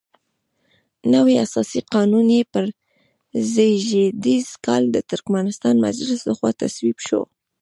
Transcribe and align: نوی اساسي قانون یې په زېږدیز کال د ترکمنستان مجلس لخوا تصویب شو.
نوی 1.13 1.35
اساسي 1.45 1.79
قانون 1.93 2.25
یې 2.37 2.41
په 2.51 2.59
زېږدیز 3.53 4.47
کال 4.65 4.83
د 4.91 4.97
ترکمنستان 5.09 5.75
مجلس 5.85 6.19
لخوا 6.29 6.51
تصویب 6.61 6.97
شو. 7.07 7.21